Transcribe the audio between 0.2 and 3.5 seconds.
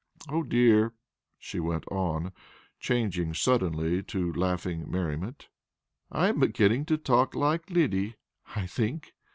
Oh, dear!" she went on, changing